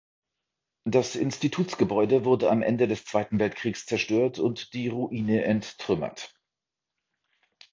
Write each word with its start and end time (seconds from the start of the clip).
Das 0.89 1.15
Institutsgebäude 1.15 2.25
wurde 2.25 2.49
am 2.49 2.63
Ende 2.63 2.87
des 2.87 3.05
Zweiten 3.05 3.37
Weltkriegs 3.39 3.85
zerstört 3.85 4.39
und 4.39 4.73
die 4.73 4.87
Ruine 4.87 5.43
enttrümmert. 5.43 6.33